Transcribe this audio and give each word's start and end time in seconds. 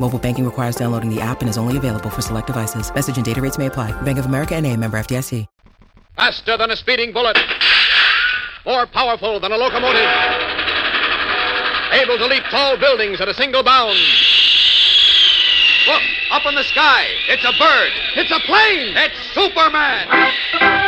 Mobile 0.00 0.18
banking 0.18 0.44
requires 0.44 0.76
downloading 0.76 1.14
the 1.14 1.20
app 1.20 1.40
and 1.40 1.50
is 1.50 1.58
only 1.58 1.76
available 1.76 2.10
for 2.10 2.22
select 2.22 2.46
devices. 2.46 2.92
Message 2.94 3.16
and 3.16 3.24
data 3.24 3.40
rates 3.40 3.58
may 3.58 3.66
apply. 3.66 3.92
Bank 4.02 4.18
of 4.18 4.26
America 4.26 4.54
and 4.54 4.66
a 4.66 4.76
member 4.76 4.98
FDIC. 4.98 5.46
Faster 6.16 6.56
than 6.56 6.72
a 6.72 6.76
speeding 6.76 7.12
bullet. 7.12 7.38
More 8.66 8.86
powerful 8.86 9.38
than 9.38 9.52
a 9.52 9.56
locomotive. 9.56 10.02
Able 11.92 12.18
to 12.18 12.26
leap 12.26 12.42
tall 12.50 12.76
buildings 12.76 13.20
at 13.20 13.28
a 13.28 13.34
single 13.34 13.62
bound. 13.62 13.96
Look, 15.86 16.02
up 16.32 16.44
in 16.44 16.56
the 16.56 16.64
sky. 16.64 17.06
It's 17.28 17.44
a 17.44 17.52
bird. 17.56 17.92
It's 18.16 18.32
a 18.32 18.40
plane. 18.40 18.96
It's 18.96 19.16
Superman. 19.32 20.87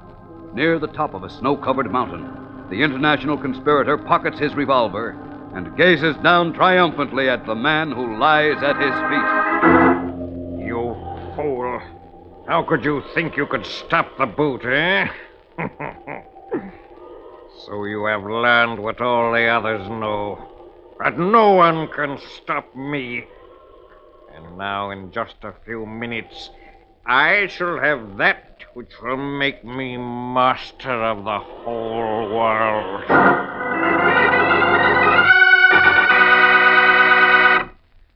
near 0.53 0.79
the 0.79 0.87
top 0.87 1.13
of 1.13 1.23
a 1.23 1.29
snow 1.29 1.55
covered 1.55 1.91
mountain, 1.91 2.29
the 2.69 2.81
international 2.81 3.37
conspirator 3.37 3.97
pockets 3.97 4.39
his 4.39 4.53
revolver 4.53 5.11
and 5.53 5.75
gazes 5.77 6.15
down 6.17 6.53
triumphantly 6.53 7.29
at 7.29 7.45
the 7.45 7.55
man 7.55 7.91
who 7.91 8.17
lies 8.17 8.61
at 8.63 8.77
his 8.77 8.93
feet. 9.09 10.65
You 10.67 10.95
fool. 11.35 11.81
How 12.47 12.63
could 12.67 12.83
you 12.83 13.03
think 13.13 13.37
you 13.37 13.45
could 13.45 13.65
stop 13.65 14.17
the 14.17 14.25
boot, 14.25 14.65
eh? 14.65 15.07
so 17.65 17.85
you 17.85 18.05
have 18.05 18.23
learned 18.23 18.79
what 18.79 19.01
all 19.01 19.33
the 19.33 19.45
others 19.47 19.87
know 19.89 20.47
that 20.99 21.17
no 21.17 21.51
one 21.53 21.87
can 21.89 22.17
stop 22.37 22.75
me. 22.75 23.25
And 24.33 24.57
now, 24.57 24.91
in 24.91 25.11
just 25.11 25.35
a 25.43 25.53
few 25.65 25.85
minutes, 25.85 26.49
I 27.05 27.47
shall 27.47 27.79
have 27.79 28.17
that 28.17 28.50
which 28.73 28.91
will 29.01 29.17
make 29.17 29.63
me 29.65 29.97
master 29.97 31.03
of 31.03 31.23
the 31.25 31.39
whole 31.39 32.29
world. 32.33 33.03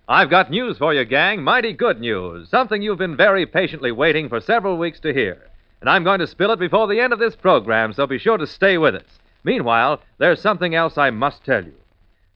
I've 0.08 0.30
got 0.30 0.52
news 0.52 0.78
for 0.78 0.94
you, 0.94 1.04
gang. 1.04 1.44
Mighty 1.44 1.74
good 1.74 2.00
news. 2.00 2.48
Something 2.50 2.82
you've 2.82 3.00
been 3.00 3.18
very 3.18 3.46
patiently 3.46 3.92
waiting 3.92 4.30
for 4.30 4.40
several 4.40 4.78
weeks 4.78 5.00
to 5.02 5.14
hear. 5.14 5.50
And 5.82 5.90
I'm 5.90 6.04
going 6.04 6.20
to 6.20 6.28
spill 6.28 6.52
it 6.52 6.60
before 6.60 6.88
the 6.88 7.00
end 7.00 7.12
of 7.12 7.20
this 7.20 7.36
program, 7.36 7.92
so 7.92 8.08
be 8.08 8.20
sure 8.20 8.38
to 8.38 8.48
stay 8.48 8.78
with 8.78 8.96
us. 8.96 9.20
Meanwhile, 9.44 10.02
there's 10.20 10.42
something 10.42 10.74
else 10.74 10.98
I 10.98 11.10
must 11.10 11.44
tell 11.44 11.64
you. 11.64 11.74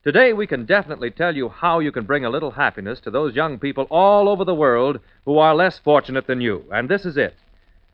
Today, 0.02 0.32
we 0.32 0.46
can 0.46 0.66
definitely 0.66 1.10
tell 1.10 1.36
you 1.36 1.48
how 1.48 1.78
you 1.78 1.92
can 1.92 2.04
bring 2.04 2.24
a 2.24 2.30
little 2.30 2.50
happiness 2.50 3.00
to 3.00 3.10
those 3.10 3.34
young 3.34 3.58
people 3.58 3.86
all 3.90 4.28
over 4.28 4.44
the 4.44 4.54
world 4.54 4.98
who 5.24 5.38
are 5.38 5.54
less 5.54 5.78
fortunate 5.78 6.26
than 6.26 6.40
you. 6.40 6.64
And 6.72 6.88
this 6.88 7.04
is 7.04 7.16
it. 7.16 7.34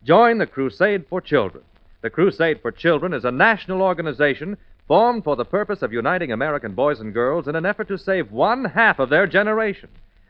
Join 0.07 0.37
the 0.37 0.47
Crusade 0.47 1.05
for 1.09 1.19
Children. 1.19 1.65
The 2.01 2.09
Crusade 2.09 2.61
for 2.61 2.71
Children 2.71 3.13
is 3.13 3.25
a 3.25 3.31
national 3.31 3.81
organization 3.81 4.55
formed 4.87 5.25
for 5.25 5.35
the 5.35 5.43
purpose 5.43 5.81
of 5.81 5.91
uniting 5.91 6.31
American 6.31 6.73
boys 6.73 7.01
and 7.01 7.13
girls 7.13 7.49
in 7.49 7.57
an 7.57 7.65
effort 7.65 7.89
to 7.89 7.97
save 7.97 8.31
one 8.31 8.63
half 8.63 8.99
of 8.99 9.09
their 9.09 9.27
generation, 9.27 9.89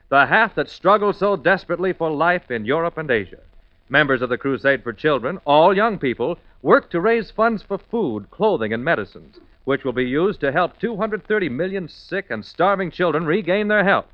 the 0.10 0.26
half 0.26 0.56
that 0.56 0.68
struggles 0.68 1.20
so 1.20 1.36
desperately 1.36 1.94
for 1.94 2.10
life 2.10 2.50
in 2.50 2.66
Europe 2.66 2.98
and 2.98 3.12
Asia. 3.12 3.38
Members 3.88 4.24
of 4.24 4.30
the 4.30 4.38
Crusade 4.40 4.82
for 4.82 4.94
Children, 4.94 5.38
all 5.46 5.76
young 5.78 6.00
people, 6.00 6.40
work 6.64 6.90
to 6.90 7.00
raise 7.00 7.30
funds 7.30 7.62
for 7.62 7.78
food, 7.78 8.32
clothing, 8.32 8.74
and 8.74 8.84
medicines, 8.84 9.40
which 9.66 9.84
will 9.84 9.94
be 9.94 10.06
used 10.06 10.40
to 10.40 10.52
help 10.52 10.80
230 10.80 11.50
million 11.50 11.88
sick 11.88 12.32
and 12.32 12.44
starving 12.44 12.90
children 12.90 13.28
regain 13.28 13.68
their 13.68 13.84
health. 13.84 14.08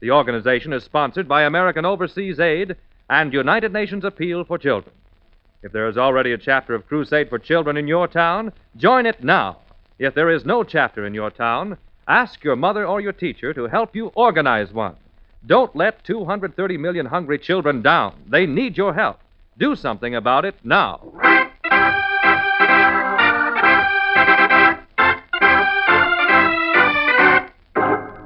The 0.00 0.10
organization 0.10 0.74
is 0.74 0.84
sponsored 0.84 1.26
by 1.26 1.44
American 1.44 1.86
Overseas 1.86 2.38
Aid 2.38 2.76
and 3.10 3.32
United 3.32 3.72
Nations 3.72 4.04
Appeal 4.04 4.44
for 4.44 4.56
Children. 4.56 4.94
If 5.62 5.72
there 5.72 5.88
is 5.88 5.98
already 5.98 6.32
a 6.32 6.38
chapter 6.38 6.74
of 6.76 6.86
Crusade 6.86 7.28
for 7.28 7.40
Children 7.40 7.76
in 7.76 7.88
your 7.88 8.06
town, 8.06 8.52
join 8.76 9.04
it 9.04 9.22
now. 9.22 9.58
If 9.98 10.14
there 10.14 10.30
is 10.30 10.44
no 10.44 10.62
chapter 10.62 11.04
in 11.04 11.12
your 11.12 11.30
town, 11.30 11.76
ask 12.06 12.42
your 12.44 12.54
mother 12.54 12.86
or 12.86 13.00
your 13.00 13.12
teacher 13.12 13.52
to 13.52 13.66
help 13.66 13.96
you 13.96 14.12
organize 14.14 14.72
one. 14.72 14.94
Don't 15.44 15.74
let 15.74 16.04
230 16.04 16.76
million 16.78 17.04
hungry 17.04 17.38
children 17.38 17.82
down. 17.82 18.14
They 18.28 18.46
need 18.46 18.76
your 18.78 18.94
help. 18.94 19.18
Do 19.58 19.74
something 19.74 20.14
about 20.14 20.44
it 20.44 20.54
now. 20.62 21.00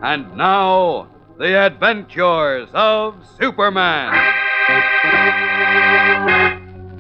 And 0.02 0.36
now, 0.36 1.08
the 1.38 1.66
adventures 1.66 2.68
of 2.74 3.16
Superman. 3.40 4.43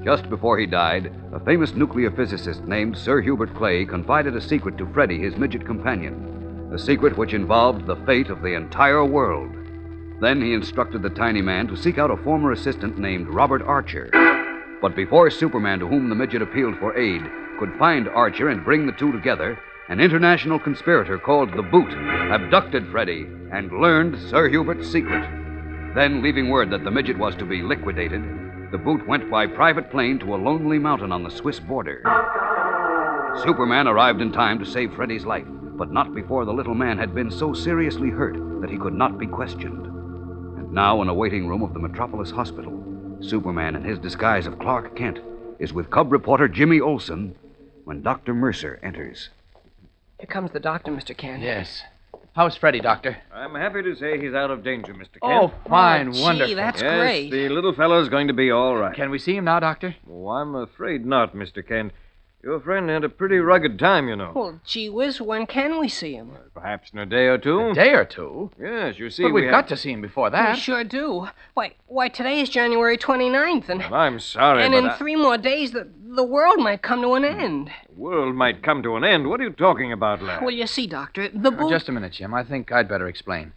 Just 0.04 0.28
before 0.28 0.58
he 0.58 0.66
died, 0.66 1.12
a 1.32 1.40
famous 1.40 1.74
nuclear 1.74 2.10
physicist 2.10 2.64
named 2.64 2.96
Sir 2.96 3.22
Hubert 3.22 3.54
Clay 3.54 3.86
confided 3.86 4.36
a 4.36 4.40
secret 4.40 4.76
to 4.78 4.86
Freddie, 4.92 5.18
his 5.18 5.36
midget 5.36 5.64
companion. 5.64 6.70
A 6.72 6.78
secret 6.78 7.16
which 7.16 7.32
involved 7.32 7.86
the 7.86 7.96
fate 8.04 8.28
of 8.28 8.42
the 8.42 8.54
entire 8.54 9.04
world. 9.04 9.50
Then 10.20 10.42
he 10.42 10.52
instructed 10.52 11.02
the 11.02 11.10
tiny 11.10 11.40
man 11.40 11.66
to 11.68 11.76
seek 11.76 11.98
out 11.98 12.10
a 12.10 12.16
former 12.18 12.52
assistant 12.52 12.98
named 12.98 13.28
Robert 13.28 13.62
Archer. 13.62 14.10
But 14.82 14.94
before 14.94 15.30
Superman, 15.30 15.78
to 15.78 15.88
whom 15.88 16.08
the 16.08 16.14
midget 16.14 16.42
appealed 16.42 16.78
for 16.78 16.96
aid, 16.98 17.22
could 17.58 17.74
find 17.78 18.08
Archer 18.08 18.50
and 18.50 18.64
bring 18.64 18.86
the 18.86 18.92
two 18.92 19.10
together, 19.10 19.58
an 19.88 20.00
international 20.00 20.58
conspirator 20.58 21.18
called 21.18 21.50
the 21.52 21.62
Boot 21.62 21.92
abducted 22.30 22.86
Freddy 22.90 23.26
and 23.52 23.72
learned 23.72 24.18
Sir 24.28 24.48
Hubert's 24.48 24.90
secret. 24.90 25.43
Then, 25.94 26.22
leaving 26.22 26.50
word 26.50 26.70
that 26.70 26.82
the 26.82 26.90
midget 26.90 27.16
was 27.16 27.36
to 27.36 27.44
be 27.44 27.62
liquidated, 27.62 28.22
the 28.72 28.78
Boot 28.78 29.06
went 29.06 29.30
by 29.30 29.46
private 29.46 29.92
plane 29.92 30.18
to 30.18 30.34
a 30.34 30.36
lonely 30.36 30.78
mountain 30.78 31.12
on 31.12 31.22
the 31.22 31.30
Swiss 31.30 31.60
border. 31.60 32.02
Superman 33.44 33.86
arrived 33.86 34.20
in 34.20 34.32
time 34.32 34.58
to 34.58 34.66
save 34.66 34.92
Freddy's 34.94 35.24
life, 35.24 35.46
but 35.46 35.92
not 35.92 36.12
before 36.12 36.44
the 36.44 36.52
little 36.52 36.74
man 36.74 36.98
had 36.98 37.14
been 37.14 37.30
so 37.30 37.54
seriously 37.54 38.10
hurt 38.10 38.36
that 38.60 38.70
he 38.70 38.76
could 38.76 38.94
not 38.94 39.18
be 39.18 39.26
questioned. 39.28 39.86
And 40.58 40.72
now, 40.72 41.00
in 41.02 41.08
a 41.08 41.14
waiting 41.14 41.46
room 41.46 41.62
of 41.62 41.72
the 41.72 41.78
Metropolis 41.78 42.32
Hospital, 42.32 42.72
Superman, 43.20 43.76
in 43.76 43.84
his 43.84 44.00
disguise 44.00 44.48
of 44.48 44.58
Clark 44.58 44.96
Kent, 44.96 45.20
is 45.60 45.72
with 45.72 45.90
cub 45.90 46.10
reporter 46.10 46.48
Jimmy 46.48 46.80
Olsen 46.80 47.36
when 47.84 48.02
Dr. 48.02 48.34
Mercer 48.34 48.80
enters. 48.82 49.28
Here 50.18 50.26
comes 50.26 50.50
the 50.50 50.60
doctor, 50.60 50.90
Mr. 50.90 51.16
Kent. 51.16 51.42
Yes. 51.42 51.82
How's 52.34 52.56
Freddie, 52.56 52.80
Doctor? 52.80 53.16
I'm 53.32 53.54
happy 53.54 53.80
to 53.82 53.94
say 53.94 54.18
he's 54.20 54.34
out 54.34 54.50
of 54.50 54.64
danger, 54.64 54.92
Mr. 54.92 55.20
Kent. 55.20 55.22
Oh, 55.22 55.52
fine, 55.68 56.08
Oh, 56.08 56.12
gee, 56.12 56.20
wonderful. 56.22 56.54
that's 56.56 56.82
yes, 56.82 56.98
great. 57.00 57.30
the 57.30 57.48
little 57.48 57.72
fellow's 57.72 58.08
going 58.08 58.26
to 58.26 58.34
be 58.34 58.50
all 58.50 58.74
right. 58.76 58.92
Can 58.94 59.10
we 59.10 59.20
see 59.20 59.36
him 59.36 59.44
now, 59.44 59.60
Doctor? 59.60 59.94
Oh, 60.10 60.28
I'm 60.30 60.56
afraid 60.56 61.06
not, 61.06 61.32
Mr. 61.36 61.64
Kent. 61.66 61.92
Your 62.44 62.60
friend 62.60 62.90
had 62.90 63.04
a 63.04 63.08
pretty 63.08 63.38
rugged 63.38 63.78
time, 63.78 64.06
you 64.06 64.16
know. 64.16 64.32
Well, 64.34 64.60
gee 64.66 64.90
whiz, 64.90 65.18
when 65.18 65.46
can 65.46 65.80
we 65.80 65.88
see 65.88 66.12
him? 66.14 66.32
Perhaps 66.52 66.90
in 66.92 66.98
a 66.98 67.06
day 67.06 67.26
or 67.26 67.38
two. 67.38 67.70
A 67.70 67.74
day 67.74 67.94
or 67.94 68.04
two. 68.04 68.50
Yes, 68.60 68.98
you 68.98 69.08
see, 69.08 69.22
but 69.22 69.32
we 69.32 69.40
we've 69.40 69.44
have- 69.50 69.62
got 69.64 69.68
to 69.68 69.76
see 69.78 69.92
him 69.92 70.02
before 70.02 70.28
that. 70.28 70.54
We 70.56 70.60
sure 70.60 70.84
do. 70.84 71.28
Why, 71.54 71.72
why 71.86 72.08
today 72.08 72.40
is 72.40 72.50
January 72.50 72.98
29th, 72.98 73.70
and, 73.70 73.80
Well, 73.80 73.94
I'm 73.94 74.20
sorry, 74.20 74.62
and 74.62 74.72
but 74.72 74.78
in 74.78 74.86
I- 74.90 74.96
three 74.96 75.16
more 75.16 75.38
days 75.38 75.70
the, 75.70 75.88
the 76.06 76.22
world 76.22 76.58
might 76.58 76.82
come 76.82 77.00
to 77.00 77.14
an 77.14 77.24
end. 77.24 77.70
the 77.88 77.98
world 77.98 78.34
might 78.34 78.62
come 78.62 78.82
to 78.82 78.96
an 78.96 79.04
end. 79.04 79.26
What 79.30 79.40
are 79.40 79.44
you 79.44 79.50
talking 79.50 79.90
about, 79.90 80.20
lad? 80.22 80.42
Well, 80.42 80.50
you 80.50 80.66
see, 80.66 80.86
Doctor, 80.86 81.30
the 81.30 81.50
Oh, 81.58 81.70
just 81.70 81.88
a 81.88 81.92
minute, 81.92 82.12
Jim. 82.12 82.34
I 82.34 82.44
think 82.44 82.70
I'd 82.70 82.88
better 82.88 83.08
explain. 83.08 83.54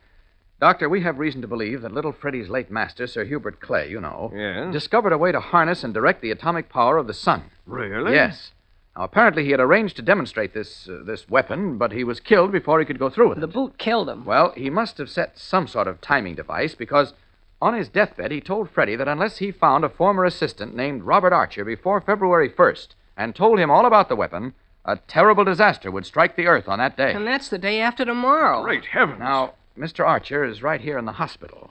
Doctor, 0.62 0.88
we 0.88 1.02
have 1.02 1.20
reason 1.20 1.42
to 1.42 1.48
believe 1.48 1.82
that 1.82 1.92
little 1.92 2.14
Freddie's 2.14 2.48
late 2.50 2.72
master, 2.72 3.06
Sir 3.06 3.26
Hubert 3.26 3.60
Clay, 3.60 3.90
you 3.90 4.00
know, 4.00 4.32
Yes? 4.34 4.72
discovered 4.72 5.12
a 5.12 5.18
way 5.18 5.34
to 5.34 5.42
harness 5.42 5.84
and 5.84 5.94
direct 5.94 6.22
the 6.22 6.32
atomic 6.32 6.70
power 6.70 6.98
of 6.98 7.06
the 7.06 7.14
sun. 7.14 7.52
Really? 7.68 8.14
Yes. 8.14 8.52
Now, 8.98 9.04
apparently 9.04 9.46
he 9.46 9.52
had 9.52 9.60
arranged 9.60 9.96
to 9.98 10.02
demonstrate 10.02 10.56
this 10.56 10.90
uh, 10.90 11.04
this 11.06 11.30
weapon, 11.30 11.78
but 11.78 11.92
he 11.92 12.04
was 12.04 12.20
killed 12.20 12.52
before 12.52 12.80
he 12.80 12.86
could 12.86 12.98
go 12.98 13.10
through 13.12 13.30
with 13.30 13.40
The 13.40 13.48
it. 13.48 13.54
boot 13.54 13.78
killed 13.78 14.10
him. 14.10 14.26
Well, 14.26 14.54
he 14.58 14.72
must 14.72 14.98
have 14.98 15.10
set 15.10 15.38
some 15.38 15.68
sort 15.68 15.88
of 15.88 16.02
timing 16.02 16.34
device 16.34 16.74
because 16.74 17.14
on 17.62 17.76
his 17.76 17.90
deathbed 17.90 18.32
he 18.32 18.42
told 18.42 18.72
Freddie 18.72 18.96
that 18.96 19.08
unless 19.08 19.38
he 19.38 19.52
found 19.52 19.84
a 19.86 19.90
former 19.90 20.26
assistant 20.26 20.76
named 20.76 21.04
Robert 21.04 21.32
Archer 21.32 21.64
before 21.64 22.02
February 22.02 22.50
1st 22.50 22.88
and 23.16 23.36
told 23.36 23.60
him 23.60 23.70
all 23.70 23.86
about 23.86 24.10
the 24.10 24.16
weapon, 24.16 24.56
a 24.84 24.98
terrible 25.08 25.44
disaster 25.44 25.92
would 25.92 26.06
strike 26.08 26.36
the 26.36 26.48
earth 26.48 26.68
on 26.68 26.80
that 26.80 26.98
day. 26.98 27.14
And 27.14 27.28
that's 27.28 27.50
the 27.50 27.58
day 27.60 27.80
after 27.82 28.04
tomorrow. 28.04 28.64
Great 28.64 28.86
heavens. 28.86 29.20
Now, 29.20 29.54
Mr. 29.78 30.08
Archer 30.08 30.44
is 30.44 30.64
right 30.64 30.82
here 30.82 30.98
in 30.98 31.06
the 31.06 31.14
hospital, 31.14 31.70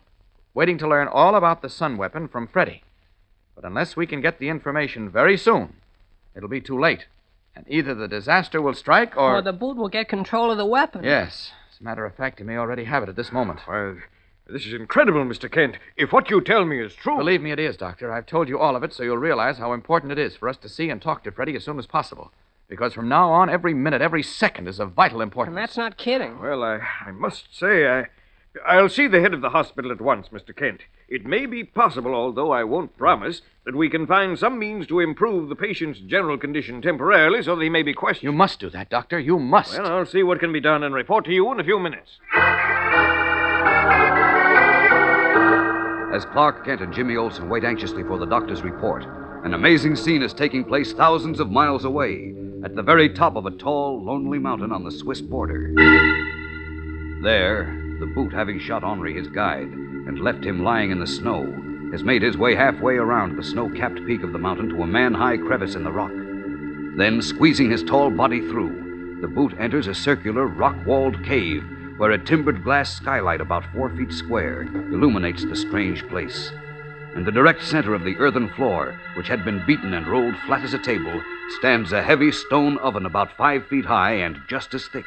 waiting 0.54 0.78
to 0.78 0.86
learn 0.88 1.08
all 1.08 1.34
about 1.34 1.60
the 1.60 1.68
sun 1.70 1.96
weapon 1.96 2.28
from 2.28 2.46
Freddie. 2.46 2.84
But 3.56 3.64
unless 3.64 3.96
we 3.96 4.06
can 4.06 4.20
get 4.20 4.38
the 4.38 4.48
information 4.48 5.08
very 5.10 5.36
soon, 5.36 5.74
it'll 6.36 6.48
be 6.48 6.60
too 6.60 6.78
late. 6.78 7.06
And 7.56 7.64
either 7.68 7.94
the 7.94 8.06
disaster 8.06 8.60
will 8.60 8.74
strike 8.74 9.16
or. 9.16 9.36
Or 9.36 9.42
the 9.42 9.52
boot 9.52 9.76
will 9.76 9.88
get 9.88 10.08
control 10.08 10.50
of 10.50 10.58
the 10.58 10.66
weapon. 10.66 11.02
Yes. 11.02 11.52
As 11.72 11.80
a 11.80 11.84
matter 11.84 12.04
of 12.04 12.14
fact, 12.14 12.38
he 12.38 12.44
may 12.44 12.56
already 12.56 12.84
have 12.84 13.02
it 13.02 13.08
at 13.08 13.16
this 13.16 13.32
moment. 13.32 13.60
Why, 13.64 13.94
this 14.46 14.66
is 14.66 14.74
incredible, 14.74 15.24
Mr. 15.24 15.50
Kent. 15.50 15.78
If 15.96 16.12
what 16.12 16.30
you 16.30 16.40
tell 16.40 16.66
me 16.66 16.80
is 16.80 16.94
true. 16.94 17.16
Believe 17.16 17.40
me, 17.40 17.50
it 17.50 17.58
is, 17.58 17.76
Doctor. 17.76 18.12
I've 18.12 18.26
told 18.26 18.48
you 18.48 18.58
all 18.58 18.76
of 18.76 18.84
it 18.84 18.92
so 18.92 19.02
you'll 19.02 19.16
realize 19.16 19.56
how 19.58 19.72
important 19.72 20.12
it 20.12 20.18
is 20.18 20.36
for 20.36 20.48
us 20.48 20.58
to 20.58 20.68
see 20.68 20.90
and 20.90 21.00
talk 21.00 21.24
to 21.24 21.32
Freddie 21.32 21.56
as 21.56 21.64
soon 21.64 21.78
as 21.78 21.86
possible. 21.86 22.30
Because 22.68 22.92
from 22.92 23.08
now 23.08 23.30
on, 23.30 23.48
every 23.48 23.74
minute, 23.74 24.02
every 24.02 24.22
second 24.22 24.68
is 24.68 24.78
of 24.78 24.92
vital 24.92 25.20
importance. 25.20 25.56
And 25.56 25.56
that's 25.56 25.76
not 25.76 25.96
kidding. 25.96 26.38
Well, 26.40 26.62
I, 26.62 26.80
I 27.06 27.10
must 27.10 27.56
say, 27.56 27.88
I, 27.88 28.06
I'll 28.66 28.88
see 28.88 29.06
the 29.06 29.20
head 29.20 29.32
of 29.32 29.40
the 29.40 29.50
hospital 29.50 29.90
at 29.90 30.00
once, 30.00 30.28
Mr. 30.28 30.54
Kent. 30.54 30.82
It 31.08 31.24
may 31.24 31.46
be 31.46 31.62
possible, 31.62 32.14
although 32.16 32.50
I 32.50 32.64
won't 32.64 32.96
promise, 32.96 33.42
that 33.64 33.76
we 33.76 33.88
can 33.88 34.08
find 34.08 34.36
some 34.36 34.58
means 34.58 34.88
to 34.88 34.98
improve 34.98 35.48
the 35.48 35.54
patient's 35.54 36.00
general 36.00 36.36
condition 36.36 36.82
temporarily 36.82 37.42
so 37.42 37.54
that 37.54 37.62
he 37.62 37.68
may 37.68 37.84
be 37.84 37.94
questioned. 37.94 38.24
You 38.24 38.32
must 38.32 38.58
do 38.58 38.68
that, 38.70 38.90
Doctor. 38.90 39.16
You 39.20 39.38
must. 39.38 39.78
Well, 39.78 39.86
I'll 39.86 40.04
see 40.04 40.24
what 40.24 40.40
can 40.40 40.52
be 40.52 40.60
done 40.60 40.82
and 40.82 40.92
report 40.92 41.24
to 41.26 41.32
you 41.32 41.52
in 41.52 41.60
a 41.60 41.64
few 41.64 41.78
minutes. 41.78 42.18
As 46.12 46.24
Clark 46.24 46.64
Kent 46.64 46.80
and 46.80 46.92
Jimmy 46.92 47.16
Olsen 47.16 47.48
wait 47.48 47.62
anxiously 47.62 48.02
for 48.02 48.18
the 48.18 48.26
doctor's 48.26 48.62
report, 48.62 49.04
an 49.44 49.54
amazing 49.54 49.94
scene 49.94 50.22
is 50.22 50.34
taking 50.34 50.64
place 50.64 50.92
thousands 50.92 51.38
of 51.38 51.52
miles 51.52 51.84
away, 51.84 52.34
at 52.64 52.74
the 52.74 52.82
very 52.82 53.08
top 53.10 53.36
of 53.36 53.46
a 53.46 53.52
tall, 53.52 54.02
lonely 54.02 54.40
mountain 54.40 54.72
on 54.72 54.82
the 54.82 54.90
Swiss 54.90 55.20
border. 55.20 55.72
There, 57.22 57.96
the 58.00 58.06
boot, 58.06 58.32
having 58.32 58.58
shot 58.58 58.82
Henri, 58.82 59.14
his 59.14 59.28
guide, 59.28 59.70
and 60.06 60.20
left 60.20 60.44
him 60.44 60.62
lying 60.62 60.90
in 60.90 61.00
the 61.00 61.06
snow, 61.06 61.44
has 61.92 62.02
made 62.02 62.22
his 62.22 62.36
way 62.36 62.54
halfway 62.54 62.96
around 62.96 63.36
the 63.36 63.42
snow 63.44 63.68
capped 63.70 64.04
peak 64.06 64.22
of 64.22 64.32
the 64.32 64.38
mountain 64.38 64.68
to 64.68 64.82
a 64.82 64.86
man 64.86 65.14
high 65.14 65.36
crevice 65.36 65.74
in 65.74 65.84
the 65.84 65.92
rock. 65.92 66.12
Then, 66.96 67.20
squeezing 67.20 67.70
his 67.70 67.82
tall 67.82 68.10
body 68.10 68.40
through, 68.40 69.18
the 69.20 69.28
boot 69.28 69.54
enters 69.58 69.86
a 69.86 69.94
circular, 69.94 70.46
rock 70.46 70.76
walled 70.86 71.22
cave 71.24 71.64
where 71.96 72.10
a 72.10 72.18
timbered 72.18 72.62
glass 72.62 72.94
skylight 72.94 73.40
about 73.40 73.64
four 73.72 73.88
feet 73.96 74.12
square 74.12 74.62
illuminates 74.62 75.44
the 75.44 75.56
strange 75.56 76.06
place. 76.08 76.52
In 77.14 77.24
the 77.24 77.32
direct 77.32 77.62
center 77.62 77.94
of 77.94 78.04
the 78.04 78.16
earthen 78.16 78.50
floor, 78.50 79.00
which 79.16 79.28
had 79.28 79.44
been 79.44 79.64
beaten 79.66 79.94
and 79.94 80.06
rolled 80.06 80.36
flat 80.46 80.62
as 80.62 80.74
a 80.74 80.78
table, 80.78 81.22
stands 81.58 81.92
a 81.92 82.02
heavy 82.02 82.30
stone 82.30 82.76
oven 82.78 83.06
about 83.06 83.36
five 83.36 83.66
feet 83.68 83.86
high 83.86 84.12
and 84.12 84.38
just 84.48 84.74
as 84.74 84.86
thick. 84.88 85.06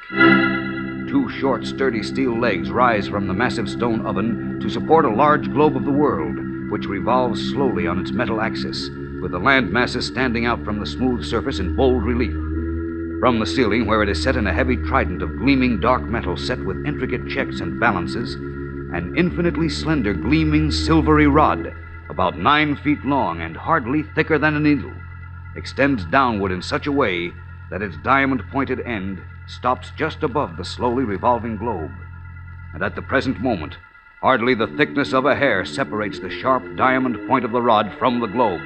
Two 1.09 1.27
short, 1.27 1.65
sturdy 1.65 2.03
steel 2.03 2.39
legs 2.39 2.69
rise 2.69 3.07
from 3.07 3.25
the 3.25 3.33
massive 3.33 3.67
stone 3.67 4.05
oven 4.05 4.59
to 4.61 4.69
support 4.69 5.05
a 5.05 5.09
large 5.09 5.51
globe 5.51 5.75
of 5.75 5.83
the 5.83 5.91
world, 5.91 6.35
which 6.69 6.85
revolves 6.85 7.49
slowly 7.49 7.87
on 7.87 7.97
its 7.97 8.11
metal 8.11 8.41
axis, 8.41 8.91
with 9.19 9.31
the 9.31 9.39
land 9.39 9.71
masses 9.71 10.05
standing 10.05 10.45
out 10.45 10.63
from 10.63 10.79
the 10.79 10.85
smooth 10.85 11.25
surface 11.25 11.57
in 11.57 11.75
bold 11.75 12.03
relief. 12.03 12.35
From 13.19 13.39
the 13.39 13.47
ceiling, 13.47 13.87
where 13.87 14.03
it 14.03 14.09
is 14.09 14.21
set 14.21 14.35
in 14.35 14.45
a 14.45 14.53
heavy 14.53 14.77
trident 14.77 15.23
of 15.23 15.35
gleaming 15.39 15.79
dark 15.79 16.03
metal 16.03 16.37
set 16.37 16.63
with 16.63 16.85
intricate 16.85 17.27
checks 17.27 17.59
and 17.59 17.79
balances, 17.79 18.35
an 18.35 19.15
infinitely 19.17 19.67
slender, 19.67 20.13
gleaming 20.13 20.69
silvery 20.69 21.25
rod, 21.25 21.73
about 22.11 22.37
nine 22.37 22.75
feet 22.75 23.03
long 23.03 23.41
and 23.41 23.57
hardly 23.57 24.03
thicker 24.13 24.37
than 24.37 24.55
a 24.55 24.59
needle, 24.59 24.93
extends 25.55 26.05
downward 26.05 26.51
in 26.51 26.61
such 26.61 26.85
a 26.85 26.91
way 26.91 27.33
that 27.71 27.81
its 27.81 27.97
diamond 28.03 28.43
pointed 28.51 28.79
end 28.81 29.19
stops 29.49 29.91
just 29.97 30.21
above 30.21 30.57
the 30.57 30.63
slowly 30.63 31.03
revolving 31.03 31.57
globe. 31.57 31.91
And 32.73 32.83
at 32.83 32.95
the 32.95 33.01
present 33.01 33.41
moment, 33.41 33.77
hardly 34.21 34.53
the 34.53 34.67
thickness 34.67 35.11
of 35.11 35.25
a 35.25 35.35
hair 35.35 35.65
separates 35.65 36.19
the 36.19 36.29
sharp 36.29 36.63
diamond 36.77 37.27
point 37.27 37.43
of 37.43 37.51
the 37.51 37.61
rod 37.61 37.91
from 37.97 38.19
the 38.19 38.27
globe. 38.27 38.61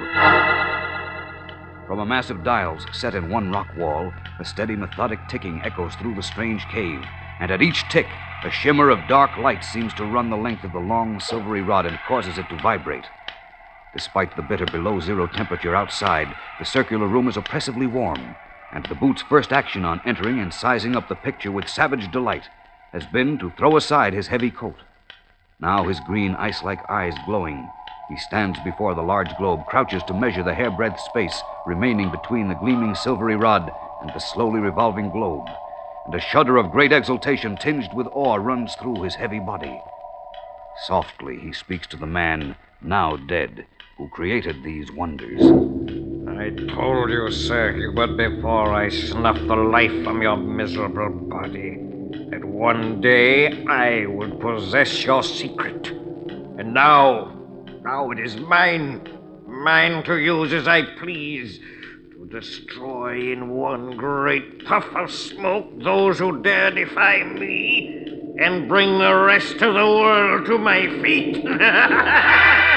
From 1.86 2.00
a 2.00 2.06
massive 2.06 2.44
dials 2.44 2.86
set 2.92 3.14
in 3.14 3.30
one 3.30 3.50
rock 3.50 3.68
wall, 3.78 4.12
a 4.38 4.44
steady, 4.44 4.76
methodic 4.76 5.20
ticking 5.28 5.62
echoes 5.64 5.94
through 5.94 6.16
the 6.16 6.22
strange 6.22 6.66
cave, 6.68 7.02
and 7.40 7.50
at 7.50 7.62
each 7.62 7.88
tick, 7.88 8.06
a 8.44 8.50
shimmer 8.50 8.90
of 8.90 9.08
dark 9.08 9.38
light 9.38 9.64
seems 9.64 9.94
to 9.94 10.04
run 10.04 10.28
the 10.28 10.36
length 10.36 10.64
of 10.64 10.72
the 10.72 10.78
long, 10.78 11.18
silvery 11.18 11.62
rod 11.62 11.86
and 11.86 11.98
causes 12.06 12.36
it 12.36 12.48
to 12.50 12.56
vibrate. 12.62 13.06
Despite 13.94 14.36
the 14.36 14.42
bitter 14.42 14.66
below 14.66 15.00
zero 15.00 15.26
temperature 15.28 15.74
outside, 15.74 16.34
the 16.58 16.64
circular 16.64 17.06
room 17.06 17.28
is 17.28 17.36
oppressively 17.36 17.86
warm, 17.86 18.34
and 18.74 18.84
the 18.86 18.94
boot's 18.96 19.22
first 19.22 19.52
action 19.52 19.84
on 19.84 20.00
entering 20.04 20.40
and 20.40 20.52
sizing 20.52 20.96
up 20.96 21.08
the 21.08 21.14
picture 21.14 21.52
with 21.52 21.68
savage 21.68 22.10
delight 22.10 22.48
has 22.92 23.06
been 23.06 23.38
to 23.38 23.50
throw 23.50 23.76
aside 23.76 24.12
his 24.12 24.26
heavy 24.26 24.50
coat. 24.50 24.76
Now, 25.60 25.84
his 25.84 26.00
green, 26.00 26.34
ice 26.34 26.62
like 26.64 26.90
eyes 26.90 27.14
glowing, 27.24 27.68
he 28.08 28.16
stands 28.16 28.58
before 28.64 28.94
the 28.94 29.02
large 29.02 29.34
globe, 29.38 29.64
crouches 29.66 30.02
to 30.04 30.14
measure 30.14 30.42
the 30.42 30.54
hairbreadth 30.54 31.00
space 31.00 31.40
remaining 31.64 32.10
between 32.10 32.48
the 32.48 32.54
gleaming 32.56 32.94
silvery 32.94 33.36
rod 33.36 33.72
and 34.02 34.10
the 34.10 34.18
slowly 34.18 34.60
revolving 34.60 35.10
globe. 35.10 35.46
And 36.06 36.14
a 36.14 36.20
shudder 36.20 36.56
of 36.58 36.72
great 36.72 36.92
exultation 36.92 37.56
tinged 37.56 37.94
with 37.94 38.08
awe 38.12 38.36
runs 38.36 38.74
through 38.74 39.02
his 39.02 39.14
heavy 39.14 39.38
body. 39.38 39.80
Softly, 40.86 41.38
he 41.38 41.52
speaks 41.52 41.86
to 41.88 41.96
the 41.96 42.06
man, 42.06 42.56
now 42.82 43.16
dead, 43.16 43.66
who 43.96 44.08
created 44.08 44.62
these 44.62 44.90
wonders. 44.92 46.03
I 46.38 46.50
told 46.50 47.10
you, 47.10 47.30
Sir 47.30 47.72
Hubert, 47.72 48.16
before 48.16 48.72
I 48.72 48.88
snuffed 48.88 49.46
the 49.46 49.54
life 49.54 49.92
from 50.02 50.20
your 50.20 50.36
miserable 50.36 51.10
body, 51.28 51.78
that 52.30 52.44
one 52.44 53.00
day 53.00 53.64
I 53.66 54.06
would 54.06 54.40
possess 54.40 55.04
your 55.04 55.22
secret. 55.22 55.88
And 56.58 56.74
now, 56.74 57.32
now 57.82 58.10
it 58.10 58.18
is 58.18 58.36
mine, 58.36 59.08
mine 59.46 60.02
to 60.04 60.16
use 60.16 60.52
as 60.52 60.66
I 60.66 60.82
please, 60.98 61.60
to 62.10 62.26
destroy 62.26 63.32
in 63.32 63.50
one 63.50 63.96
great 63.96 64.64
puff 64.64 64.86
of 64.96 65.12
smoke 65.12 65.70
those 65.82 66.18
who 66.18 66.42
dare 66.42 66.72
defy 66.72 67.22
me, 67.22 68.34
and 68.40 68.68
bring 68.68 68.98
the 68.98 69.14
rest 69.14 69.54
of 69.62 69.74
the 69.74 69.86
world 69.86 70.46
to 70.46 70.58
my 70.58 70.88
feet. 71.00 71.44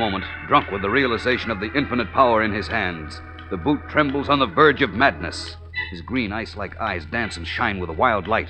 moment, 0.00 0.24
drunk 0.48 0.70
with 0.70 0.80
the 0.80 0.88
realization 0.88 1.50
of 1.50 1.60
the 1.60 1.70
infinite 1.74 2.10
power 2.10 2.42
in 2.42 2.54
his 2.54 2.66
hands, 2.66 3.20
the 3.50 3.56
boot 3.58 3.80
trembles 3.86 4.30
on 4.30 4.38
the 4.38 4.46
verge 4.46 4.80
of 4.80 4.94
madness. 4.94 5.56
His 5.90 6.00
green, 6.00 6.32
ice 6.32 6.56
like 6.56 6.80
eyes 6.80 7.04
dance 7.04 7.36
and 7.36 7.46
shine 7.46 7.78
with 7.78 7.90
a 7.90 7.92
wild 7.92 8.26
light. 8.26 8.48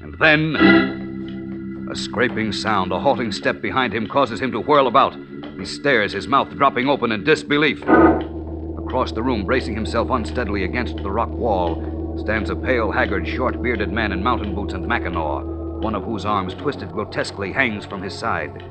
And 0.00 0.18
then. 0.18 1.86
A 1.92 1.94
scraping 1.94 2.50
sound, 2.50 2.92
a 2.92 2.98
halting 2.98 3.30
step 3.32 3.60
behind 3.60 3.92
him 3.92 4.06
causes 4.06 4.40
him 4.40 4.50
to 4.52 4.60
whirl 4.60 4.86
about. 4.86 5.14
He 5.58 5.66
stares, 5.66 6.12
his 6.12 6.26
mouth 6.26 6.48
dropping 6.56 6.88
open 6.88 7.12
in 7.12 7.24
disbelief. 7.24 7.82
Across 7.82 9.12
the 9.12 9.22
room, 9.22 9.44
bracing 9.44 9.74
himself 9.74 10.08
unsteadily 10.10 10.64
against 10.64 10.96
the 10.96 11.10
rock 11.10 11.30
wall, 11.30 12.18
stands 12.18 12.48
a 12.48 12.56
pale, 12.56 12.90
haggard, 12.90 13.28
short 13.28 13.62
bearded 13.62 13.92
man 13.92 14.12
in 14.12 14.22
mountain 14.22 14.54
boots 14.54 14.72
and 14.72 14.86
mackinaw, 14.86 15.44
one 15.82 15.94
of 15.94 16.04
whose 16.04 16.24
arms, 16.24 16.54
twisted 16.54 16.90
grotesquely, 16.90 17.52
hangs 17.52 17.84
from 17.84 18.02
his 18.02 18.18
side. 18.18 18.64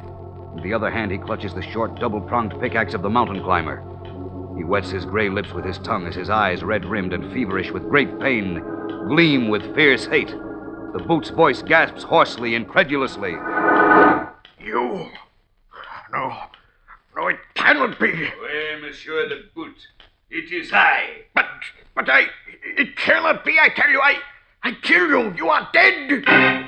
In 0.56 0.64
the 0.64 0.74
other 0.74 0.90
hand, 0.90 1.12
he 1.12 1.18
clutches 1.18 1.54
the 1.54 1.62
short, 1.62 2.00
double 2.00 2.22
pronged 2.22 2.60
pickaxe 2.60 2.94
of 2.94 3.02
the 3.02 3.10
mountain 3.10 3.44
climber. 3.44 3.84
He 4.58 4.64
wets 4.64 4.90
his 4.90 5.06
gray 5.06 5.30
lips 5.30 5.52
with 5.52 5.66
his 5.66 5.78
tongue 5.80 6.08
as 6.08 6.16
his 6.16 6.30
eyes, 6.30 6.64
red 6.64 6.86
rimmed 6.86 7.14
and 7.14 7.32
feverish 7.34 7.72
with 7.72 7.90
great 7.90 8.20
pain, 8.20 8.64
gleam 9.08 9.50
with 9.50 9.76
fierce 9.76 10.06
hate. 10.06 10.30
The 10.30 11.04
boot's 11.06 11.30
voice 11.30 11.62
gasps 11.62 12.04
hoarsely, 12.04 12.56
incredulously. 12.56 13.32
You. 14.60 15.10
No. 16.14 16.38
No, 17.16 17.28
it 17.28 17.38
cannot 17.54 18.00
be. 18.00 18.12
Oui, 18.12 18.82
Monsieur 18.82 19.28
the 19.28 19.44
Boot, 19.54 19.76
it 20.30 20.52
is 20.52 20.72
I. 20.72 21.26
But, 21.34 21.48
but 21.94 22.10
I. 22.10 22.28
It 22.78 22.96
cannot 22.96 23.44
be, 23.44 23.60
I 23.60 23.70
tell 23.70 23.90
you. 23.90 24.00
I. 24.00 24.20
I 24.64 24.72
kill 24.82 25.08
you. 25.08 25.34
You 25.36 25.50
are 25.50 25.70
dead. 25.74 26.65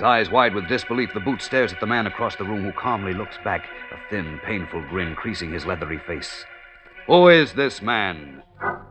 His 0.00 0.06
eyes 0.06 0.30
wide 0.30 0.54
with 0.54 0.66
disbelief, 0.66 1.12
the 1.12 1.20
boot 1.20 1.42
stares 1.42 1.74
at 1.74 1.80
the 1.80 1.86
man 1.86 2.06
across 2.06 2.34
the 2.34 2.44
room 2.44 2.64
who 2.64 2.72
calmly 2.72 3.12
looks 3.12 3.36
back, 3.44 3.68
a 3.92 3.98
thin, 4.08 4.40
painful 4.42 4.80
grin 4.88 5.14
creasing 5.14 5.52
his 5.52 5.66
leathery 5.66 5.98
face. 5.98 6.46
Who 7.06 7.28
is 7.28 7.52
this 7.52 7.82
man? 7.82 8.42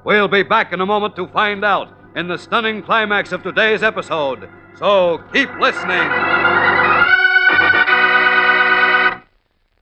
We'll 0.03 0.27
be 0.27 0.43
back 0.43 0.71
in 0.71 0.81
a 0.81 0.85
moment 0.85 1.15
to 1.15 1.27
find 1.29 1.65
out 1.65 1.91
in 2.15 2.27
the 2.27 2.37
stunning 2.37 2.83
climax 2.83 3.31
of 3.31 3.41
today's 3.41 3.81
episode. 3.81 4.47
So 4.75 5.23
keep 5.33 5.49
listening. 5.59 6.07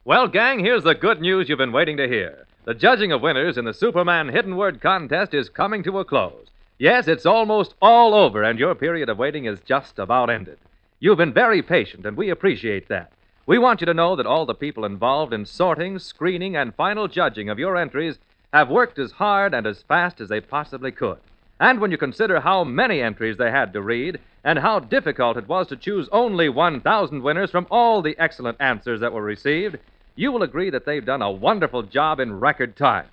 Well, 0.06 0.30
gang, 0.30 0.60
here's 0.60 0.84
the 0.84 0.96
good 0.96 1.20
news 1.20 1.50
you've 1.50 1.58
been 1.58 1.74
waiting 1.74 1.98
to 1.98 2.08
hear. 2.08 2.48
The 2.64 2.74
judging 2.74 3.12
of 3.12 3.22
winners 3.22 3.58
in 3.58 3.66
the 3.66 3.74
Superman 3.74 4.30
Hidden 4.30 4.56
Word 4.56 4.80
contest 4.80 5.34
is 5.34 5.50
coming 5.50 5.84
to 5.84 6.00
a 6.00 6.06
close. 6.06 6.46
Yes, 6.80 7.10
it's 7.10 7.26
almost 7.26 7.74
all 7.82 8.14
over, 8.14 8.44
and 8.44 8.58
your 8.58 8.76
period 8.76 9.10
of 9.10 9.18
waiting 9.18 9.44
is 9.44 9.60
just 9.66 10.00
about 10.00 10.30
ended. 10.30 10.58
You've 11.00 11.20
been 11.20 11.34
very 11.34 11.62
patient, 11.62 12.08
and 12.08 12.18
we 12.18 12.32
appreciate 12.32 12.88
that. 12.88 13.12
We 13.46 13.60
want 13.60 13.82
you 13.82 13.86
to 13.86 13.94
know 13.94 14.16
that 14.16 14.26
all 14.26 14.48
the 14.48 14.56
people 14.56 14.84
involved 14.84 15.32
in 15.32 15.46
sorting, 15.46 16.00
screening, 16.00 16.56
and 16.56 16.74
final 16.74 17.08
judging 17.08 17.50
of 17.50 17.60
your 17.60 17.78
entries 17.78 18.18
have 18.52 18.70
worked 18.70 18.98
as 18.98 19.12
hard 19.12 19.54
and 19.54 19.68
as 19.68 19.84
fast 19.84 20.20
as 20.20 20.30
they 20.30 20.42
possibly 20.42 20.92
could. 20.92 21.20
And 21.60 21.80
when 21.80 21.92
you 21.92 22.00
consider 22.00 22.40
how 22.40 22.64
many 22.64 23.00
entries 23.00 23.38
they 23.38 23.52
had 23.52 23.74
to 23.74 23.82
read, 23.82 24.20
and 24.44 24.58
how 24.58 24.80
difficult 24.80 25.38
it 25.38 25.48
was 25.48 25.68
to 25.68 25.76
choose 25.76 26.10
only 26.12 26.50
1,000 26.50 27.22
winners 27.22 27.52
from 27.52 27.68
all 27.70 28.02
the 28.02 28.18
excellent 28.18 28.58
answers 28.60 29.00
that 29.02 29.14
were 29.14 29.22
received, 29.22 29.78
you 30.16 30.32
will 30.32 30.42
agree 30.42 30.72
that 30.72 30.86
they've 30.88 31.06
done 31.06 31.22
a 31.22 31.30
wonderful 31.30 31.84
job 31.84 32.20
in 32.20 32.40
record 32.40 32.76
time. 32.76 33.06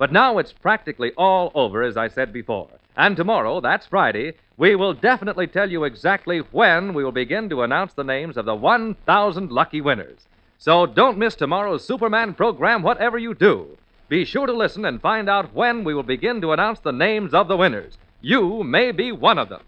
But 0.00 0.12
now 0.12 0.38
it's 0.38 0.54
practically 0.54 1.12
all 1.18 1.52
over, 1.54 1.82
as 1.82 1.98
I 1.98 2.08
said 2.08 2.32
before. 2.32 2.70
And 2.96 3.14
tomorrow, 3.14 3.60
that's 3.60 3.86
Friday, 3.86 4.32
we 4.56 4.74
will 4.74 4.94
definitely 4.94 5.46
tell 5.46 5.70
you 5.70 5.84
exactly 5.84 6.38
when 6.38 6.94
we 6.94 7.04
will 7.04 7.12
begin 7.12 7.50
to 7.50 7.60
announce 7.60 7.92
the 7.92 8.02
names 8.02 8.38
of 8.38 8.46
the 8.46 8.54
1,000 8.54 9.52
lucky 9.52 9.82
winners. 9.82 10.20
So 10.56 10.86
don't 10.86 11.18
miss 11.18 11.34
tomorrow's 11.34 11.84
Superman 11.84 12.32
program, 12.32 12.82
whatever 12.82 13.18
you 13.18 13.34
do. 13.34 13.76
Be 14.08 14.24
sure 14.24 14.46
to 14.46 14.54
listen 14.54 14.86
and 14.86 15.02
find 15.02 15.28
out 15.28 15.52
when 15.52 15.84
we 15.84 15.92
will 15.92 16.02
begin 16.02 16.40
to 16.40 16.52
announce 16.52 16.80
the 16.80 16.92
names 16.92 17.34
of 17.34 17.46
the 17.48 17.58
winners. 17.58 17.98
You 18.22 18.64
may 18.64 18.92
be 18.92 19.12
one 19.12 19.36
of 19.36 19.50
them. 19.50 19.60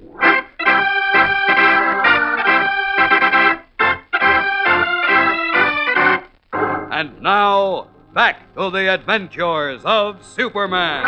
And 6.91 7.21
now, 7.21 7.92
back 8.15 8.55
to 8.55 8.71
the 8.71 8.93
adventures 8.93 9.83
of 9.85 10.25
Superman. 10.25 11.07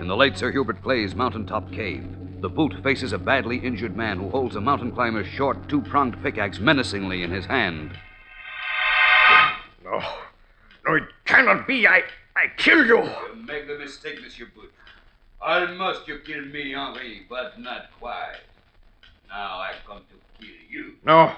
In 0.00 0.08
the 0.08 0.16
late 0.16 0.38
Sir 0.38 0.50
Hubert 0.50 0.82
Clay's 0.82 1.14
mountaintop 1.14 1.70
cave, 1.72 2.06
the 2.40 2.48
boot 2.48 2.74
faces 2.82 3.12
a 3.12 3.18
badly 3.18 3.58
injured 3.58 3.96
man 3.96 4.18
who 4.18 4.30
holds 4.30 4.56
a 4.56 4.60
mountain 4.60 4.92
climber's 4.92 5.26
short, 5.26 5.68
two 5.68 5.82
pronged 5.82 6.22
pickaxe 6.22 6.58
menacingly 6.58 7.22
in 7.22 7.30
his 7.30 7.46
hand. 7.46 7.98
No. 9.84 10.00
No, 10.86 10.94
it 10.94 11.04
cannot 11.24 11.66
be. 11.66 11.86
I. 11.86 12.02
I 12.36 12.48
kill 12.58 12.84
you. 12.84 12.98
You 12.98 13.46
make 13.46 13.66
the 13.66 13.78
mistake, 13.78 14.20
Monsieur 14.22 14.46
Boot. 14.54 14.70
Almost 15.40 16.06
you 16.06 16.18
kill 16.18 16.44
me, 16.44 16.74
Henri, 16.74 17.22
but 17.30 17.58
not 17.58 17.90
quite. 17.98 18.36
Now 19.28 19.58
I 19.58 19.72
come 19.86 20.00
to 20.00 20.44
kill 20.44 20.54
you. 20.68 20.96
No. 21.04 21.32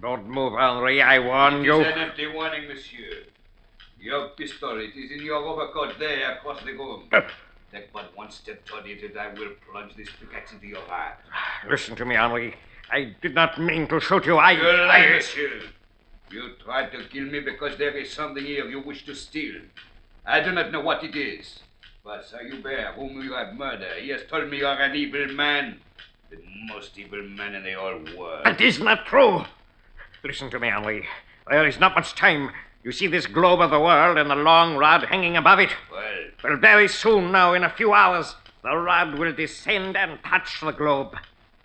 Don't 0.00 0.28
move, 0.28 0.52
Henri. 0.54 1.02
I 1.02 1.18
warn 1.18 1.64
you. 1.64 1.80
It's 1.80 1.96
an 1.96 1.98
empty 1.98 2.26
warning, 2.28 2.68
Monsieur. 2.68 3.24
Your 4.00 4.28
pistol, 4.28 4.80
it 4.80 4.96
is 4.96 5.10
in 5.10 5.24
your 5.24 5.42
overcoat 5.42 5.98
there 5.98 6.36
across 6.36 6.62
the 6.62 6.72
room. 6.72 7.08
Take 7.72 7.92
but 7.92 8.16
one 8.16 8.30
step 8.30 8.64
toward 8.64 8.86
it, 8.86 9.02
and 9.02 9.18
I 9.18 9.32
will 9.34 9.50
plunge 9.70 9.96
this 9.96 10.08
pickaxe 10.20 10.52
into 10.52 10.66
your 10.68 10.82
heart. 10.82 11.18
Listen 11.68 11.96
to 11.96 12.04
me, 12.04 12.14
Henri. 12.14 12.54
I 12.90 13.14
did 13.20 13.34
not 13.34 13.60
mean 13.60 13.88
to 13.88 14.00
shoot 14.00 14.24
you. 14.24 14.36
I. 14.36 14.52
You 14.52 14.62
lie, 14.62 14.98
I... 14.98 15.10
Monsieur. 15.16 15.62
You 16.30 16.50
tried 16.64 16.92
to 16.92 17.04
kill 17.04 17.24
me 17.24 17.40
because 17.40 17.76
there 17.76 17.96
is 17.96 18.12
something 18.12 18.44
here 18.44 18.68
you 18.68 18.80
wish 18.80 19.04
to 19.06 19.14
steal. 19.14 19.60
I 20.24 20.40
do 20.40 20.52
not 20.52 20.70
know 20.70 20.80
what 20.80 21.02
it 21.02 21.16
is. 21.16 21.60
But 22.04 22.24
Sir 22.24 22.46
Hubert, 22.48 22.94
whom 22.94 23.20
you 23.20 23.32
have 23.32 23.54
murdered, 23.54 23.98
he 24.00 24.10
has 24.10 24.22
told 24.30 24.48
me 24.48 24.58
you 24.58 24.66
are 24.66 24.80
an 24.80 24.94
evil 24.94 25.26
man. 25.34 25.80
The 26.30 26.38
most 26.72 26.96
evil 26.98 27.22
man 27.22 27.54
in 27.54 27.64
the 27.64 27.72
whole 27.72 28.00
world. 28.16 28.44
That 28.44 28.60
is 28.60 28.78
not 28.78 29.06
true. 29.06 29.44
Listen 30.24 30.50
to 30.50 30.58
me, 30.58 30.68
Henri. 30.68 31.06
There 31.48 31.66
is 31.66 31.78
not 31.78 31.94
much 31.94 32.14
time. 32.14 32.50
You 32.84 32.92
see 32.92 33.06
this 33.06 33.26
globe 33.26 33.60
of 33.60 33.70
the 33.70 33.80
world 33.80 34.18
and 34.18 34.30
the 34.30 34.36
long 34.36 34.76
rod 34.76 35.04
hanging 35.04 35.36
above 35.36 35.58
it? 35.58 35.70
Well, 35.90 36.02
Well, 36.44 36.56
very 36.56 36.88
soon 36.88 37.32
now, 37.32 37.54
in 37.54 37.64
a 37.64 37.70
few 37.70 37.92
hours, 37.92 38.36
the 38.62 38.76
rod 38.76 39.18
will 39.18 39.32
descend 39.32 39.96
and 39.96 40.22
touch 40.22 40.60
the 40.60 40.72
globe. 40.72 41.16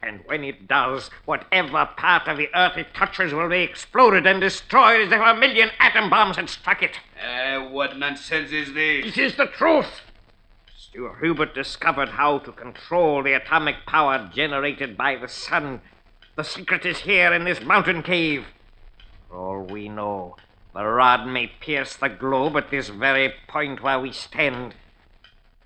And 0.01 0.19
when 0.25 0.43
it 0.43 0.67
does, 0.67 1.09
whatever 1.25 1.87
part 1.95 2.27
of 2.27 2.37
the 2.37 2.49
earth 2.53 2.77
it 2.77 2.93
touches 2.93 3.33
will 3.33 3.47
be 3.49 3.61
exploded 3.61 4.27
and 4.27 4.41
destroyed 4.41 5.01
as 5.01 5.11
if 5.13 5.21
a 5.21 5.33
million 5.35 5.69
atom 5.79 6.09
bombs 6.09 6.35
had 6.35 6.49
struck 6.49 6.83
it. 6.83 6.99
uh, 7.25 7.69
what 7.69 7.97
nonsense 7.97 8.51
is 8.51 8.73
this? 8.73 9.05
It 9.05 9.17
is 9.17 9.35
the 9.37 9.45
truth. 9.45 10.01
Sir 10.75 11.15
Hubert 11.21 11.55
discovered 11.55 12.09
how 12.09 12.39
to 12.39 12.51
control 12.51 13.23
the 13.23 13.33
atomic 13.33 13.77
power 13.87 14.29
generated 14.33 14.97
by 14.97 15.15
the 15.15 15.29
sun. 15.29 15.81
The 16.35 16.43
secret 16.43 16.83
is 16.83 17.01
here 17.01 17.31
in 17.31 17.43
this 17.43 17.61
mountain 17.61 18.01
cave. 18.01 18.45
For 19.29 19.37
all 19.37 19.61
we 19.61 19.87
know, 19.87 20.35
the 20.73 20.83
rod 20.83 21.27
may 21.27 21.45
pierce 21.45 21.95
the 21.95 22.09
globe 22.09 22.57
at 22.57 22.71
this 22.71 22.89
very 22.89 23.35
point 23.47 23.83
where 23.83 23.99
we 23.99 24.11
stand. 24.11 24.73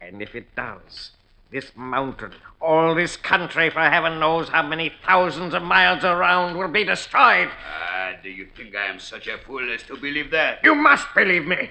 And 0.02 0.22
if 0.22 0.36
it 0.36 0.54
does, 0.58 1.12
this 1.52 1.72
mountain, 1.74 2.34
all 2.60 2.94
this 2.96 3.16
country, 3.16 3.70
for 3.70 3.90
heaven 3.90 4.20
knows 4.20 4.50
how 4.50 4.62
many 4.62 4.92
thousands 5.06 5.54
of 5.54 5.64
miles 5.64 6.04
around, 6.04 6.58
will 6.58 6.68
be 6.68 6.84
destroyed. 6.84 7.50
Ah, 7.66 8.12
do 8.22 8.30
you 8.30 8.48
think 8.54 8.76
I 8.76 8.88
am 8.88 9.00
such 9.00 9.28
a 9.28 9.38
fool 9.38 9.72
as 9.72 9.84
to 9.84 9.96
believe 9.96 10.32
that? 10.32 10.60
You 10.66 10.76
must 10.76 11.08
believe 11.16 11.48
me. 11.48 11.70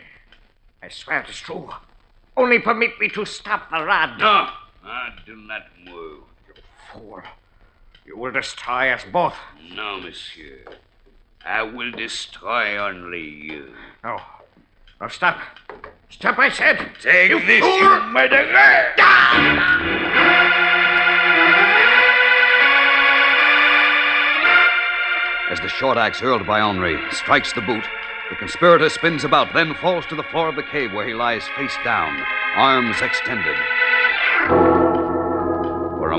I 0.82 0.88
swear 0.88 1.20
it 1.20 1.28
is 1.28 1.36
true. 1.36 1.70
Only 2.34 2.60
permit 2.60 2.98
me 2.98 3.10
to 3.10 3.26
stop 3.26 3.70
the 3.70 3.84
rod. 3.84 4.18
No, 4.18 4.48
I 4.84 5.10
do 5.26 5.36
not 5.36 5.66
move. 5.84 6.22
You 6.48 6.62
fool. 6.90 7.22
You 8.06 8.16
will 8.16 8.30
destroy 8.30 8.92
us 8.92 9.04
both. 9.12 9.34
No, 9.74 10.00
monsieur. 10.00 10.58
I 11.44 11.62
will 11.62 11.90
destroy 11.90 12.76
only 12.76 13.20
you. 13.20 13.74
No. 14.04 14.20
No, 15.00 15.08
stop. 15.08 15.40
Stop, 16.08 16.38
I 16.38 16.48
said. 16.48 16.88
Take 17.02 17.30
You 17.30 17.44
this, 17.44 17.60
fool! 17.60 17.78
you 17.78 18.02
murderer! 18.12 18.94
As 25.50 25.60
the 25.60 25.68
short 25.68 25.98
axe 25.98 26.20
hurled 26.20 26.46
by 26.46 26.60
Henri 26.60 26.98
strikes 27.10 27.52
the 27.52 27.60
boot, 27.60 27.84
the 28.30 28.36
conspirator 28.36 28.88
spins 28.88 29.24
about, 29.24 29.52
then 29.52 29.74
falls 29.74 30.06
to 30.06 30.14
the 30.16 30.22
floor 30.24 30.48
of 30.48 30.56
the 30.56 30.62
cave 30.62 30.92
where 30.92 31.06
he 31.06 31.14
lies 31.14 31.46
face 31.56 31.76
down, 31.84 32.22
arms 32.56 33.00
extended. 33.00 33.56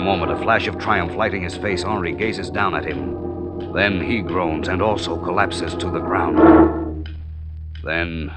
Moment, 0.07 0.31
a 0.31 0.37
flash 0.37 0.67
of 0.67 0.79
triumph 0.79 1.17
lighting 1.17 1.43
his 1.43 1.57
face, 1.57 1.83
Henri 1.83 2.13
gazes 2.13 2.49
down 2.49 2.73
at 2.73 2.85
him. 2.85 3.73
Then 3.73 3.99
he 3.99 4.21
groans 4.21 4.69
and 4.69 4.81
also 4.81 5.17
collapses 5.17 5.73
to 5.75 5.91
the 5.91 5.99
ground. 5.99 7.13
Then 7.83 8.31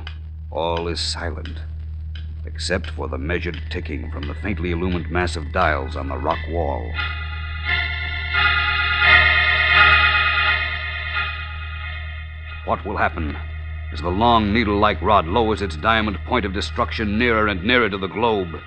all 0.50 0.88
is 0.88 0.98
silent, 0.98 1.60
except 2.44 2.90
for 2.90 3.06
the 3.06 3.18
measured 3.18 3.62
ticking 3.70 4.10
from 4.10 4.26
the 4.26 4.34
faintly 4.34 4.72
illumined 4.72 5.12
mass 5.12 5.36
of 5.36 5.52
dials 5.52 5.94
on 5.94 6.08
the 6.08 6.18
rock 6.18 6.40
wall. 6.48 6.92
What 12.64 12.84
will 12.84 12.96
happen 12.96 13.38
as 13.92 14.00
the 14.00 14.08
long 14.08 14.52
needle 14.52 14.76
like 14.76 15.00
rod 15.00 15.28
lowers 15.28 15.62
its 15.62 15.76
diamond 15.76 16.18
point 16.26 16.44
of 16.44 16.52
destruction 16.52 17.16
nearer 17.16 17.46
and 17.46 17.62
nearer 17.62 17.88
to 17.88 17.96
the 17.96 18.08
globe? 18.08 18.60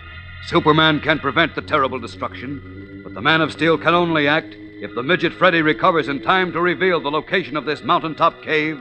Superman 0.48 1.00
can 1.00 1.20
prevent 1.20 1.56
the 1.56 1.62
terrible 1.62 2.00
destruction, 2.00 3.02
but 3.04 3.14
the 3.14 3.22
Man 3.22 3.40
of 3.40 3.54
Steel 3.54 3.78
can 3.78 3.94
only 3.94 4.28
act 4.28 4.56
if 4.82 4.94
the 4.94 5.02
midget 5.02 5.34
Freddy 5.34 5.62
recovers 5.62 6.10
in 6.10 6.22
time 6.22 6.52
to 6.52 6.60
reveal 6.60 7.00
the 7.00 7.10
location 7.10 7.56
of 7.56 7.64
this 7.64 7.82
mountaintop 7.82 8.42
cave 8.44 8.78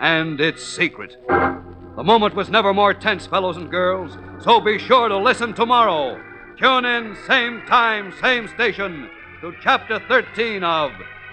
and 0.00 0.40
its 0.40 0.62
secret. 0.64 1.16
The 1.28 2.02
moment 2.02 2.34
was 2.34 2.50
never 2.50 2.74
more 2.74 2.94
tense, 2.94 3.26
fellows 3.26 3.56
and 3.56 3.70
girls, 3.70 4.18
so 4.42 4.60
be 4.60 4.78
sure 4.78 5.08
to 5.08 5.16
listen 5.16 5.54
tomorrow. 5.54 6.20
Tune 6.58 6.84
in, 6.84 7.16
same 7.28 7.62
time, 7.66 8.12
same 8.20 8.48
station, 8.48 9.08
to 9.40 9.54
Chapter 9.62 10.00
13 10.08 10.64
of 10.64 10.90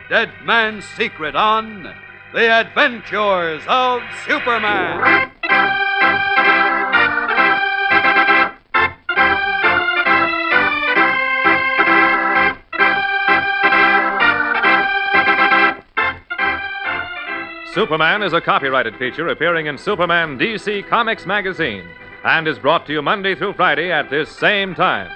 Dead 0.10 0.30
Man's 0.44 0.86
Secret 0.86 1.36
on 1.36 1.92
The 2.34 2.52
Adventures 2.52 3.64
of 3.68 4.02
Superman. 4.28 5.32
Superman 17.76 18.24
is 18.24 18.32
a 18.32 18.40
copyrighted 18.40 18.96
feature 18.96 19.28
appearing 19.28 19.66
in 19.66 19.78
Superman 19.78 20.40
DC 20.40 20.88
Comics 20.88 21.26
magazine 21.26 21.86
and 22.24 22.48
is 22.48 22.58
brought 22.58 22.86
to 22.86 22.94
you 22.94 23.02
Monday 23.02 23.36
through 23.36 23.52
Friday 23.52 23.92
at 23.92 24.10
this 24.10 24.30
same 24.30 24.74
time. 24.74 25.12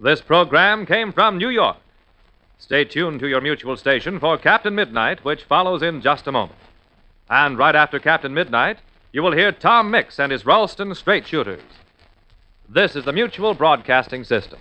This 0.00 0.20
program 0.20 0.86
came 0.86 1.12
from 1.12 1.38
New 1.38 1.48
York. 1.48 1.78
Stay 2.56 2.84
tuned 2.84 3.18
to 3.18 3.26
your 3.26 3.40
mutual 3.40 3.76
station 3.76 4.20
for 4.20 4.38
Captain 4.38 4.76
Midnight, 4.76 5.24
which 5.24 5.42
follows 5.42 5.82
in 5.82 6.00
just 6.00 6.28
a 6.28 6.32
moment. 6.32 6.60
And 7.28 7.58
right 7.58 7.74
after 7.74 7.98
Captain 7.98 8.32
Midnight, 8.32 8.78
you 9.10 9.24
will 9.24 9.32
hear 9.32 9.50
Tom 9.50 9.90
Mix 9.90 10.20
and 10.20 10.30
his 10.30 10.46
Ralston 10.46 10.94
Straight 10.94 11.26
Shooters. 11.26 11.62
This 12.68 12.94
is 12.94 13.04
the 13.04 13.12
Mutual 13.12 13.54
Broadcasting 13.54 14.22
System. 14.22 14.60